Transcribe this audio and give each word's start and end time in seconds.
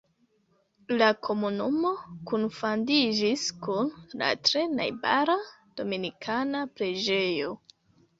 La 0.99 1.07
komunumo 1.25 1.91
kunfandiĝis 2.31 3.43
kun 3.67 3.91
la 4.21 4.29
tre 4.47 4.63
najbara 4.79 5.35
Dominikana 5.83 6.63
preĝejo. 6.81 7.53